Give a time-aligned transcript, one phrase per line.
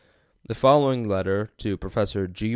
[0.47, 2.17] The following letter to Prof.
[2.33, 2.49] G.